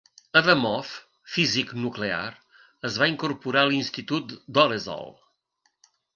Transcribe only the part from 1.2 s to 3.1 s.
físic nuclear, es va